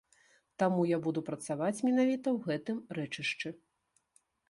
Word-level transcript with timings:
Таму 0.63 0.85
я 0.91 0.97
буду 1.09 1.19
працаваць 1.27 1.83
менавіта 1.91 2.27
ў 2.35 2.51
гэтым 2.51 2.77
рэчышчы. 3.01 3.49